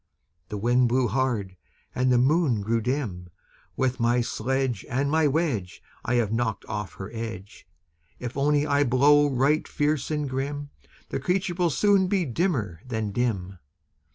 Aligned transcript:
The 0.49 0.57
Wind 0.57 0.89
blew 0.89 1.07
hard, 1.07 1.55
and 1.93 2.11
the 2.11 2.17
Moon 2.17 2.61
grew 2.61 2.81
dim. 2.81 3.29
"With 3.77 3.99
my 3.99 4.19
sledge 4.21 4.83
And 4.89 5.11
my 5.11 5.27
wedge 5.27 5.83
I 6.03 6.15
have 6.15 6.33
knocked 6.33 6.65
off 6.65 6.93
her 6.93 7.11
edge! 7.13 7.67
If 8.17 8.35
only 8.35 8.65
I 8.65 8.83
blow 8.83 9.29
right 9.29 9.67
fierce 9.67 10.09
and 10.09 10.27
grim, 10.27 10.71
The 11.09 11.19
creature 11.19 11.53
will 11.53 11.69
soon 11.69 12.07
be 12.07 12.25
dimmer 12.25 12.81
than 12.83 13.11
dim." 13.11 13.59